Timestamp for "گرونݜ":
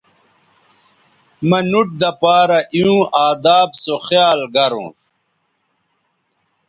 4.53-4.99